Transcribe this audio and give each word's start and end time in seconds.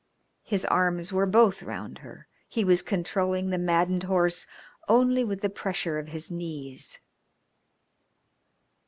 His 0.41 0.65
arms 0.65 1.13
were 1.13 1.27
both 1.27 1.61
round 1.61 1.99
her; 1.99 2.27
he 2.47 2.63
was 2.65 2.81
controlling 2.81 3.51
the 3.51 3.59
maddened 3.59 4.01
horse 4.01 4.47
only 4.89 5.23
with 5.23 5.41
the 5.41 5.47
pressure 5.51 5.99
of 5.99 6.07
his 6.07 6.31
knees. 6.31 6.99